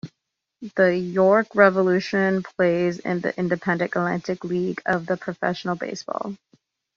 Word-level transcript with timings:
The 0.75 0.97
York 0.97 1.53
Revolution 1.53 2.41
plays 2.41 2.97
in 2.97 3.21
the 3.21 3.37
independent 3.37 3.91
Atlantic 3.91 4.43
League 4.43 4.81
of 4.83 5.05
Professional 5.05 5.75
Baseball. 5.75 6.35